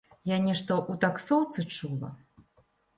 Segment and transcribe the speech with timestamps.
[0.29, 2.15] Я нешта ў таксоўцы чула.